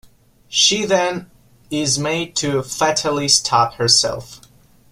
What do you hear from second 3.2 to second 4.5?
stab herself.